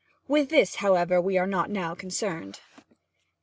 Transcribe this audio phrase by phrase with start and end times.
[0.27, 2.59] With this, however, we are not now concerned.